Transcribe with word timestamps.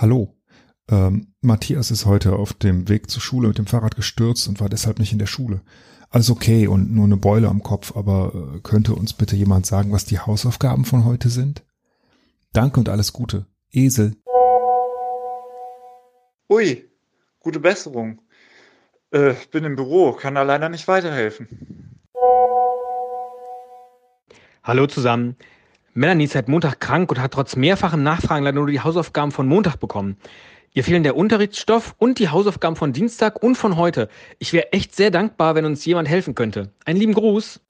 Hallo. 0.00 0.34
Ähm, 0.90 1.34
Matthias 1.42 1.90
ist 1.90 2.06
heute 2.06 2.32
auf 2.32 2.54
dem 2.54 2.88
Weg 2.88 3.10
zur 3.10 3.20
Schule 3.20 3.48
mit 3.48 3.58
dem 3.58 3.66
Fahrrad 3.66 3.96
gestürzt 3.96 4.48
und 4.48 4.58
war 4.58 4.70
deshalb 4.70 4.98
nicht 4.98 5.12
in 5.12 5.18
der 5.18 5.26
Schule. 5.26 5.60
Alles 6.08 6.30
okay 6.30 6.66
und 6.68 6.90
nur 6.90 7.04
eine 7.04 7.18
Beule 7.18 7.48
am 7.48 7.62
Kopf, 7.62 7.94
aber 7.94 8.32
äh, 8.34 8.60
könnte 8.60 8.94
uns 8.94 9.12
bitte 9.12 9.36
jemand 9.36 9.66
sagen, 9.66 9.92
was 9.92 10.06
die 10.06 10.18
Hausaufgaben 10.18 10.86
von 10.86 11.04
heute 11.04 11.28
sind? 11.28 11.64
Danke 12.54 12.80
und 12.80 12.88
alles 12.88 13.12
Gute. 13.12 13.44
Esel. 13.72 14.16
Ui, 16.48 16.90
gute 17.38 17.60
Besserung. 17.60 18.22
Äh, 19.10 19.34
bin 19.50 19.64
im 19.64 19.76
Büro, 19.76 20.12
kann 20.12 20.34
da 20.34 20.44
leider 20.44 20.70
nicht 20.70 20.88
weiterhelfen. 20.88 22.00
Hallo 24.62 24.86
zusammen. 24.86 25.36
Melanie 25.92 26.24
ist 26.24 26.34
seit 26.34 26.48
Montag 26.48 26.78
krank 26.78 27.10
und 27.10 27.20
hat 27.20 27.32
trotz 27.32 27.56
mehrfachem 27.56 28.04
Nachfragen 28.04 28.44
leider 28.44 28.58
nur 28.58 28.68
die 28.68 28.80
Hausaufgaben 28.80 29.32
von 29.32 29.48
Montag 29.48 29.80
bekommen. 29.80 30.16
Ihr 30.72 30.84
fehlen 30.84 31.02
der 31.02 31.16
Unterrichtsstoff 31.16 31.96
und 31.98 32.20
die 32.20 32.28
Hausaufgaben 32.28 32.76
von 32.76 32.92
Dienstag 32.92 33.42
und 33.42 33.56
von 33.56 33.76
heute. 33.76 34.08
Ich 34.38 34.52
wäre 34.52 34.72
echt 34.72 34.94
sehr 34.94 35.10
dankbar, 35.10 35.56
wenn 35.56 35.64
uns 35.64 35.84
jemand 35.84 36.08
helfen 36.08 36.36
könnte. 36.36 36.70
Einen 36.84 37.00
lieben 37.00 37.14
Gruß. 37.14 37.60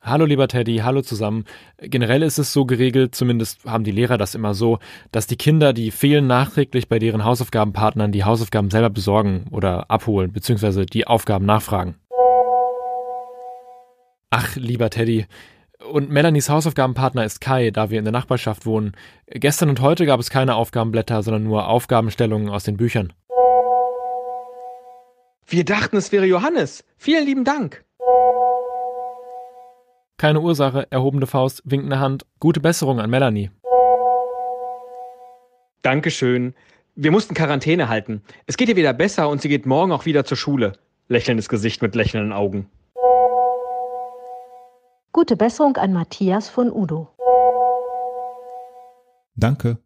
Hallo 0.00 0.24
lieber 0.24 0.46
Teddy, 0.46 0.76
hallo 0.84 1.02
zusammen. 1.02 1.44
Generell 1.78 2.22
ist 2.22 2.38
es 2.38 2.52
so 2.52 2.66
geregelt, 2.66 3.16
zumindest 3.16 3.64
haben 3.64 3.82
die 3.82 3.90
Lehrer 3.90 4.16
das 4.16 4.36
immer 4.36 4.54
so, 4.54 4.78
dass 5.10 5.26
die 5.26 5.34
Kinder, 5.34 5.72
die 5.72 5.90
fehlen, 5.90 6.28
nachträglich 6.28 6.88
bei 6.88 7.00
deren 7.00 7.24
Hausaufgabenpartnern 7.24 8.12
die 8.12 8.22
Hausaufgaben 8.22 8.70
selber 8.70 8.90
besorgen 8.90 9.46
oder 9.50 9.90
abholen, 9.90 10.30
beziehungsweise 10.30 10.86
die 10.86 11.08
Aufgaben 11.08 11.46
nachfragen. 11.46 11.96
Ach, 14.30 14.54
lieber 14.54 14.90
Teddy, 14.90 15.26
und 15.84 16.10
Melanies 16.10 16.48
Hausaufgabenpartner 16.48 17.24
ist 17.24 17.40
Kai, 17.40 17.70
da 17.70 17.90
wir 17.90 17.98
in 17.98 18.04
der 18.04 18.12
Nachbarschaft 18.12 18.66
wohnen. 18.66 18.92
Gestern 19.26 19.68
und 19.68 19.80
heute 19.80 20.06
gab 20.06 20.20
es 20.20 20.30
keine 20.30 20.54
Aufgabenblätter, 20.54 21.22
sondern 21.22 21.44
nur 21.44 21.68
Aufgabenstellungen 21.68 22.48
aus 22.48 22.64
den 22.64 22.76
Büchern. 22.76 23.12
Wir 25.46 25.64
dachten, 25.64 25.96
es 25.96 26.10
wäre 26.12 26.26
Johannes. 26.26 26.84
Vielen 26.96 27.24
lieben 27.24 27.44
Dank. 27.44 27.84
Keine 30.18 30.40
Ursache, 30.40 30.86
erhobene 30.90 31.26
Faust, 31.26 31.62
winkende 31.64 32.00
Hand. 32.00 32.24
Gute 32.40 32.60
Besserung 32.60 33.00
an 33.00 33.10
Melanie. 33.10 33.50
Dankeschön. 35.82 36.54
Wir 36.96 37.12
mussten 37.12 37.34
Quarantäne 37.34 37.88
halten. 37.88 38.22
Es 38.46 38.56
geht 38.56 38.68
ihr 38.68 38.76
wieder 38.76 38.94
besser 38.94 39.28
und 39.28 39.42
sie 39.42 39.48
geht 39.48 39.66
morgen 39.66 39.92
auch 39.92 40.06
wieder 40.06 40.24
zur 40.24 40.38
Schule. 40.38 40.72
Lächelndes 41.08 41.48
Gesicht 41.48 41.82
mit 41.82 41.94
lächelnden 41.94 42.32
Augen. 42.32 42.68
Gute 45.16 45.34
Besserung 45.34 45.78
an 45.78 45.94
Matthias 45.94 46.50
von 46.50 46.70
Udo. 46.70 47.08
Danke. 49.34 49.78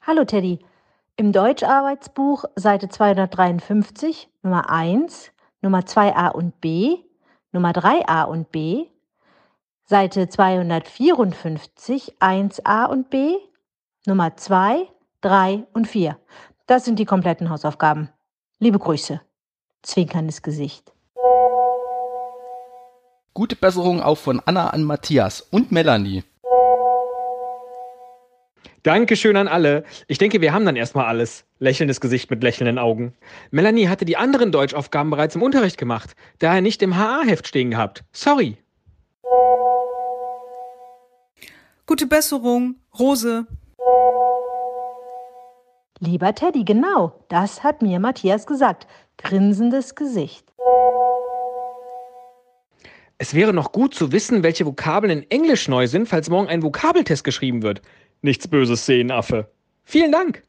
Hallo 0.00 0.24
Teddy. 0.24 0.58
Im 1.14 1.30
Deutscharbeitsbuch 1.30 2.46
Seite 2.56 2.88
253 2.88 4.28
Nummer 4.42 4.70
1, 4.70 5.30
Nummer 5.62 5.82
2a 5.82 6.32
und 6.32 6.60
b, 6.60 6.96
Nummer 7.52 7.70
3a 7.70 8.24
und 8.24 8.50
b, 8.50 8.88
Seite 9.84 10.28
254 10.28 12.16
1a 12.18 12.86
und 12.86 13.08
b, 13.08 13.36
Nummer 14.04 14.36
2, 14.36 14.88
3 15.20 15.64
und 15.74 15.86
4. 15.86 16.18
Das 16.66 16.84
sind 16.84 16.98
die 16.98 17.04
kompletten 17.04 17.50
Hausaufgaben. 17.50 18.08
Liebe 18.58 18.80
Grüße. 18.80 19.20
Zwinkerndes 19.82 20.42
Gesicht. 20.42 20.95
Gute 23.36 23.54
Besserung 23.54 24.00
auch 24.00 24.16
von 24.16 24.40
Anna 24.46 24.70
an 24.70 24.82
Matthias 24.82 25.42
und 25.42 25.70
Melanie. 25.70 26.24
Dankeschön 28.82 29.36
an 29.36 29.46
alle. 29.46 29.84
Ich 30.08 30.16
denke, 30.16 30.40
wir 30.40 30.54
haben 30.54 30.64
dann 30.64 30.74
erstmal 30.74 31.04
alles. 31.04 31.44
Lächelndes 31.58 32.00
Gesicht 32.00 32.30
mit 32.30 32.42
lächelnden 32.42 32.78
Augen. 32.78 33.12
Melanie 33.50 33.88
hatte 33.88 34.06
die 34.06 34.16
anderen 34.16 34.52
Deutschaufgaben 34.52 35.10
bereits 35.10 35.34
im 35.34 35.42
Unterricht 35.42 35.76
gemacht, 35.76 36.16
daher 36.38 36.62
nicht 36.62 36.80
im 36.80 36.96
HA-Heft 36.96 37.46
stehen 37.46 37.72
gehabt. 37.72 38.04
Sorry. 38.10 38.56
Gute 41.84 42.06
Besserung, 42.06 42.76
Rose. 42.98 43.46
Lieber 45.98 46.34
Teddy, 46.34 46.64
genau, 46.64 47.12
das 47.28 47.62
hat 47.62 47.82
mir 47.82 48.00
Matthias 48.00 48.46
gesagt. 48.46 48.86
Grinsendes 49.18 49.94
Gesicht. 49.94 50.55
Es 53.18 53.32
wäre 53.32 53.54
noch 53.54 53.72
gut 53.72 53.94
zu 53.94 54.12
wissen, 54.12 54.42
welche 54.42 54.66
Vokabeln 54.66 55.10
in 55.10 55.30
Englisch 55.30 55.68
neu 55.68 55.86
sind, 55.86 56.08
falls 56.08 56.28
morgen 56.28 56.48
ein 56.48 56.62
Vokabeltest 56.62 57.24
geschrieben 57.24 57.62
wird. 57.62 57.80
Nichts 58.20 58.46
Böses 58.46 58.84
sehen, 58.84 59.10
Affe. 59.10 59.50
Vielen 59.84 60.12
Dank. 60.12 60.42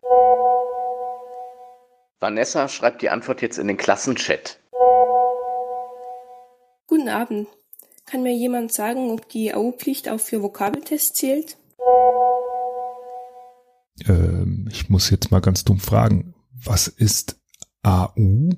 Vanessa 2.19 2.67
schreibt 2.67 3.01
die 3.01 3.09
Antwort 3.09 3.41
jetzt 3.41 3.57
in 3.57 3.67
den 3.67 3.77
Klassenchat. 3.77 4.59
Guten 6.87 7.09
Abend. 7.09 7.47
Kann 8.05 8.23
mir 8.23 8.33
jemand 8.33 8.73
sagen, 8.73 9.11
ob 9.11 9.29
die 9.29 9.53
AU-Pflicht 9.53 10.09
auch 10.09 10.19
für 10.19 10.41
Vokabeltests 10.41 11.13
zählt? 11.13 11.57
Ähm, 14.07 14.67
ich 14.71 14.89
muss 14.89 15.09
jetzt 15.09 15.31
mal 15.31 15.41
ganz 15.41 15.63
dumm 15.63 15.79
fragen. 15.79 16.33
Was 16.51 16.87
ist 16.87 17.39
AU? 17.83 18.49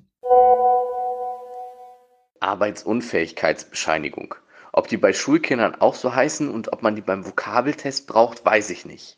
Arbeitsunfähigkeitsbescheinigung. 2.50 4.36
Ob 4.74 4.88
die 4.88 4.98
bei 4.98 5.14
Schulkindern 5.14 5.76
auch 5.76 5.96
so 5.96 6.16
heißen 6.16 6.50
und 6.50 6.74
ob 6.74 6.82
man 6.82 6.96
die 6.96 7.02
beim 7.02 7.26
Vokabeltest 7.26 8.08
braucht, 8.08 8.44
weiß 8.44 8.72
ich 8.72 8.86
nicht. 8.86 9.18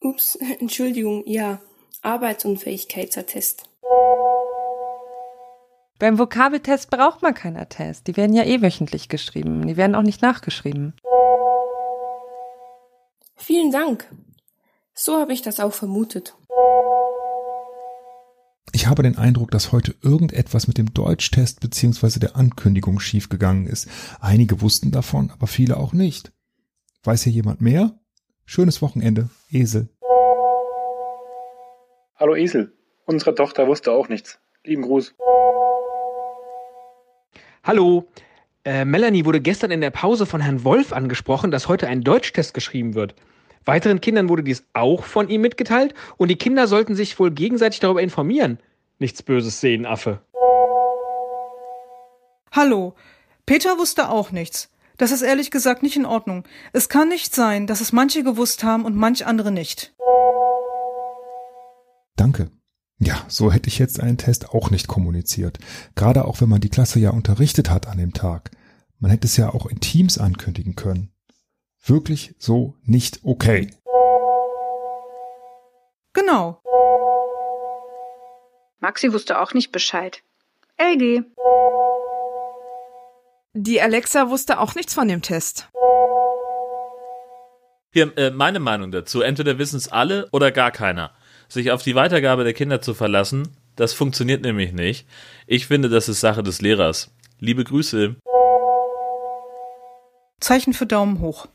Ups, 0.00 0.36
Entschuldigung, 0.60 1.22
ja. 1.26 1.60
Arbeitsunfähigkeitsattest. 2.02 3.64
Beim 5.98 6.18
Vokabeltest 6.18 6.88
braucht 6.90 7.20
man 7.20 7.34
keinen 7.34 7.58
Attest. 7.58 8.06
Die 8.06 8.16
werden 8.16 8.34
ja 8.34 8.44
eh 8.44 8.62
wöchentlich 8.62 9.10
geschrieben. 9.10 9.66
Die 9.66 9.76
werden 9.76 9.94
auch 9.94 10.02
nicht 10.02 10.22
nachgeschrieben. 10.22 10.94
Vielen 13.36 13.70
Dank. 13.70 14.10
So 14.94 15.18
habe 15.18 15.34
ich 15.34 15.42
das 15.42 15.60
auch 15.60 15.74
vermutet. 15.74 16.34
Ich 18.90 18.92
habe 18.92 19.04
den 19.04 19.18
Eindruck, 19.18 19.52
dass 19.52 19.70
heute 19.70 19.94
irgendetwas 20.02 20.66
mit 20.66 20.76
dem 20.76 20.92
Deutschtest 20.92 21.60
beziehungsweise 21.60 22.18
der 22.18 22.34
Ankündigung 22.34 22.98
schiefgegangen 22.98 23.68
ist. 23.68 23.88
Einige 24.18 24.62
wussten 24.62 24.90
davon, 24.90 25.30
aber 25.30 25.46
viele 25.46 25.76
auch 25.76 25.92
nicht. 25.92 26.32
Weiß 27.04 27.22
hier 27.22 27.32
jemand 27.32 27.60
mehr? 27.60 28.00
Schönes 28.46 28.82
Wochenende, 28.82 29.30
Esel. 29.48 29.90
Hallo 32.16 32.34
Esel, 32.34 32.72
unsere 33.04 33.36
Tochter 33.36 33.68
wusste 33.68 33.92
auch 33.92 34.08
nichts. 34.08 34.40
Lieben 34.64 34.82
Gruß. 34.82 35.14
Hallo. 37.62 38.08
Äh, 38.64 38.84
Melanie 38.84 39.24
wurde 39.24 39.40
gestern 39.40 39.70
in 39.70 39.82
der 39.82 39.90
Pause 39.90 40.26
von 40.26 40.40
Herrn 40.40 40.64
Wolf 40.64 40.92
angesprochen, 40.92 41.52
dass 41.52 41.68
heute 41.68 41.86
ein 41.86 42.00
Deutschtest 42.00 42.54
geschrieben 42.54 42.96
wird. 42.96 43.14
Weiteren 43.64 44.00
Kindern 44.00 44.28
wurde 44.28 44.42
dies 44.42 44.64
auch 44.72 45.04
von 45.04 45.28
ihm 45.28 45.42
mitgeteilt 45.42 45.94
und 46.16 46.26
die 46.26 46.38
Kinder 46.38 46.66
sollten 46.66 46.96
sich 46.96 47.20
wohl 47.20 47.30
gegenseitig 47.30 47.78
darüber 47.78 48.02
informieren. 48.02 48.58
Nichts 49.00 49.22
Böses 49.22 49.60
sehen, 49.60 49.86
Affe. 49.86 50.20
Hallo. 52.52 52.94
Peter 53.46 53.78
wusste 53.78 54.10
auch 54.10 54.30
nichts. 54.30 54.70
Das 54.98 55.10
ist 55.10 55.22
ehrlich 55.22 55.50
gesagt 55.50 55.82
nicht 55.82 55.96
in 55.96 56.04
Ordnung. 56.04 56.44
Es 56.74 56.90
kann 56.90 57.08
nicht 57.08 57.34
sein, 57.34 57.66
dass 57.66 57.80
es 57.80 57.92
manche 57.92 58.22
gewusst 58.22 58.62
haben 58.62 58.84
und 58.84 58.94
manch 58.94 59.24
andere 59.24 59.50
nicht. 59.50 59.94
Danke. 62.14 62.50
Ja, 62.98 63.24
so 63.28 63.50
hätte 63.50 63.68
ich 63.68 63.78
jetzt 63.78 63.98
einen 63.98 64.18
Test 64.18 64.50
auch 64.50 64.70
nicht 64.70 64.86
kommuniziert. 64.86 65.58
Gerade 65.94 66.26
auch 66.26 66.42
wenn 66.42 66.50
man 66.50 66.60
die 66.60 66.68
Klasse 66.68 67.00
ja 67.00 67.08
unterrichtet 67.08 67.70
hat 67.70 67.86
an 67.86 67.96
dem 67.96 68.12
Tag. 68.12 68.50
Man 68.98 69.10
hätte 69.10 69.26
es 69.26 69.38
ja 69.38 69.48
auch 69.54 69.64
in 69.64 69.80
Teams 69.80 70.18
ankündigen 70.18 70.76
können. 70.76 71.10
Wirklich 71.82 72.34
so 72.38 72.74
nicht 72.82 73.20
okay. 73.24 73.70
Genau. 76.12 76.59
Maxi 78.80 79.12
wusste 79.12 79.38
auch 79.40 79.52
nicht 79.52 79.72
Bescheid. 79.72 80.22
LG. 80.78 81.22
Die 83.52 83.80
Alexa 83.82 84.30
wusste 84.30 84.58
auch 84.58 84.74
nichts 84.74 84.94
von 84.94 85.06
dem 85.06 85.20
Test. 85.20 85.68
Hier, 87.92 88.16
äh, 88.16 88.30
meine 88.30 88.60
Meinung 88.60 88.90
dazu. 88.90 89.20
Entweder 89.20 89.58
wissen 89.58 89.76
es 89.76 89.88
alle 89.88 90.28
oder 90.32 90.50
gar 90.50 90.70
keiner. 90.70 91.12
Sich 91.48 91.72
auf 91.72 91.82
die 91.82 91.94
Weitergabe 91.94 92.44
der 92.44 92.54
Kinder 92.54 92.80
zu 92.80 92.94
verlassen, 92.94 93.48
das 93.76 93.92
funktioniert 93.92 94.42
nämlich 94.42 94.72
nicht. 94.72 95.06
Ich 95.46 95.66
finde, 95.66 95.88
das 95.88 96.08
ist 96.08 96.20
Sache 96.20 96.42
des 96.42 96.62
Lehrers. 96.62 97.10
Liebe 97.38 97.64
Grüße. 97.64 98.16
Zeichen 100.40 100.72
für 100.72 100.86
Daumen 100.86 101.20
hoch. 101.20 101.48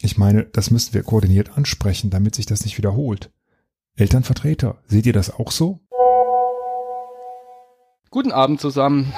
Ich 0.00 0.16
meine, 0.16 0.44
das 0.44 0.70
müssen 0.70 0.94
wir 0.94 1.02
koordiniert 1.02 1.56
ansprechen, 1.56 2.10
damit 2.10 2.34
sich 2.34 2.46
das 2.46 2.64
nicht 2.64 2.76
wiederholt. 2.78 3.30
Elternvertreter, 3.96 4.78
seht 4.86 5.04
ihr 5.04 5.12
das 5.12 5.34
auch 5.34 5.50
so? 5.50 5.80
Guten 8.10 8.32
Abend 8.32 8.60
zusammen. 8.60 9.12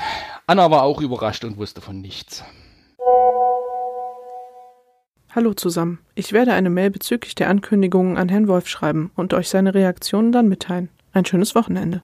Anna 0.47 0.71
war 0.71 0.83
auch 0.83 1.01
überrascht 1.01 1.45
und 1.45 1.57
wusste 1.57 1.81
von 1.81 2.01
nichts. 2.01 2.45
Hallo 5.31 5.55
zusammen. 5.55 5.99
Ich 6.15 6.33
werde 6.33 6.53
eine 6.53 6.71
Mail 6.71 6.91
bezüglich 6.91 7.35
der 7.35 7.49
Ankündigungen 7.49 8.17
an 8.17 8.29
Herrn 8.29 8.49
Wolf 8.49 8.69
schreiben 8.69 9.11
und 9.15 9.33
euch 9.33 9.49
seine 9.49 9.75
Reaktionen 9.75 10.33
dann 10.33 10.49
mitteilen. 10.49 10.89
Ein 11.13 11.25
schönes 11.25 11.55
Wochenende. 11.55 12.03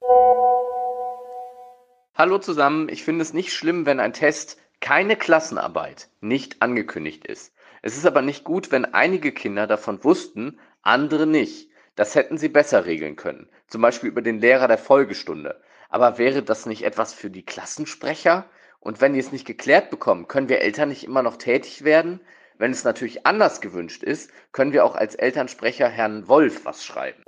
Hallo 2.15 2.39
zusammen, 2.39 2.89
ich 2.89 3.03
finde 3.03 3.23
es 3.23 3.33
nicht 3.33 3.53
schlimm, 3.53 3.87
wenn 3.87 3.99
ein 3.99 4.13
Test 4.13 4.59
keine 4.81 5.17
Klassenarbeit 5.17 6.09
nicht 6.21 6.63
angekündigt 6.63 7.27
ist. 7.27 7.53
Es 7.83 7.97
ist 7.97 8.07
aber 8.07 8.23
nicht 8.23 8.45
gut, 8.45 8.71
wenn 8.71 8.85
einige 8.85 9.33
Kinder 9.33 9.67
davon 9.67 10.03
wussten, 10.05 10.59
andere 10.83 11.27
nicht. 11.27 11.70
Das 11.97 12.15
hätten 12.15 12.39
sie 12.39 12.49
besser 12.49 12.87
regeln 12.87 13.17
können, 13.17 13.49
zum 13.67 13.83
Beispiel 13.83 14.09
über 14.09 14.23
den 14.23 14.39
Lehrer 14.39 14.69
der 14.69 14.79
Folgestunde. 14.79 15.61
Aber 15.89 16.19
wäre 16.19 16.43
das 16.43 16.67
nicht 16.67 16.85
etwas 16.85 17.13
für 17.13 17.31
die 17.31 17.45
Klassensprecher? 17.45 18.47
Und 18.79 19.01
wenn 19.01 19.13
die 19.13 19.19
es 19.19 19.33
nicht 19.33 19.47
geklärt 19.47 19.91
bekommen, 19.91 20.29
können 20.29 20.49
wir 20.49 20.61
Eltern 20.61 20.89
nicht 20.89 21.05
immer 21.05 21.23
noch 21.23 21.37
tätig 21.37 21.85
werden? 21.85 22.21
Wenn 22.59 22.71
es 22.71 22.85
natürlich 22.85 23.27
anders 23.27 23.61
gewünscht 23.61 24.03
ist, 24.03 24.31
können 24.53 24.73
wir 24.73 24.85
auch 24.85 24.95
als 24.95 25.15
Elternsprecher 25.15 25.89
Herrn 25.89 26.29
Wolf 26.29 26.65
was 26.65 26.85
schreiben. 26.85 27.23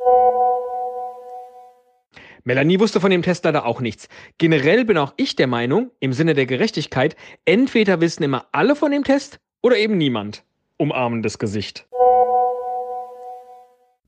Melanie 2.45 2.81
wusste 2.81 3.01
von 3.01 3.11
dem 3.11 3.23
Test 3.23 3.45
leider 3.45 3.65
auch 3.67 3.81
nichts. 3.81 4.09
Generell 4.39 4.85
bin 4.85 4.99
auch 4.99 5.15
ich 5.17 5.37
der 5.37 5.47
Meinung, 5.47 5.91
im 6.01 6.13
Sinne 6.13 6.35
der 6.35 6.47
Gerechtigkeit, 6.47 7.17
entweder 7.45 8.01
wissen 8.01 8.25
immer 8.25 8.47
alle 8.53 8.75
von 8.75 8.91
dem 8.91 9.05
Test 9.05 9.39
oder 9.63 9.77
eben 9.77 9.97
niemand. 9.97 10.45
Umarmendes 10.77 11.39
Gesicht. 11.39 11.87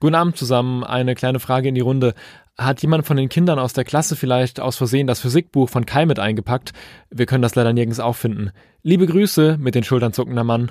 Guten 0.00 0.14
Abend 0.14 0.36
zusammen. 0.36 0.84
Eine 0.84 1.14
kleine 1.14 1.40
Frage 1.40 1.68
in 1.68 1.74
die 1.74 1.80
Runde. 1.80 2.14
Hat 2.56 2.82
jemand 2.82 3.06
von 3.06 3.16
den 3.16 3.28
Kindern 3.28 3.58
aus 3.58 3.72
der 3.72 3.84
Klasse 3.84 4.16
vielleicht 4.16 4.60
aus 4.60 4.76
Versehen 4.76 5.06
das 5.06 5.20
Physikbuch 5.20 5.68
von 5.68 5.86
Kai 5.86 6.06
mit 6.06 6.18
eingepackt? 6.18 6.72
Wir 7.10 7.26
können 7.26 7.42
das 7.42 7.54
leider 7.54 7.72
nirgends 7.72 8.00
auffinden. 8.00 8.52
Liebe 8.82 9.06
Grüße 9.06 9.56
mit 9.58 9.74
den 9.74 9.82
Schultern 9.82 10.12
zuckender 10.12 10.44
Mann. 10.44 10.70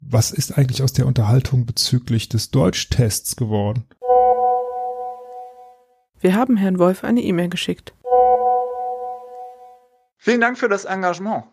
Was 0.00 0.32
ist 0.32 0.58
eigentlich 0.58 0.82
aus 0.82 0.92
der 0.92 1.06
Unterhaltung 1.06 1.66
bezüglich 1.66 2.28
des 2.28 2.50
Deutschtests 2.50 3.36
geworden? 3.36 3.84
Wir 6.20 6.34
haben 6.34 6.56
Herrn 6.56 6.78
Wolf 6.78 7.04
eine 7.04 7.20
E-Mail 7.20 7.48
geschickt. 7.48 7.94
Vielen 10.16 10.40
Dank 10.40 10.58
für 10.58 10.68
das 10.68 10.84
Engagement. 10.84 11.44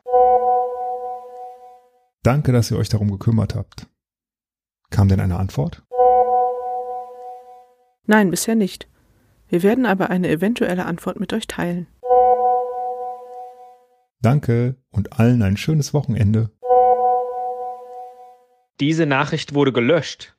Danke, 2.24 2.52
dass 2.52 2.72
ihr 2.72 2.78
euch 2.78 2.90
darum 2.90 3.12
gekümmert 3.12 3.56
habt. 3.56 3.88
Kam 4.92 5.08
denn 5.08 5.20
eine 5.20 5.40
Antwort? 5.40 5.82
Nein, 8.06 8.30
bisher 8.30 8.56
nicht. 8.56 8.88
Wir 9.48 9.64
werden 9.64 9.86
aber 9.86 10.10
eine 10.10 10.30
eventuelle 10.30 10.86
Antwort 10.86 11.20
mit 11.20 11.34
euch 11.34 11.48
teilen. 11.48 11.88
Danke 14.22 14.76
und 14.92 15.20
allen 15.20 15.42
ein 15.42 15.58
schönes 15.58 15.94
Wochenende. 15.94 16.52
Diese 18.80 19.06
Nachricht 19.06 19.54
wurde 19.56 19.72
gelöscht. 19.72 20.36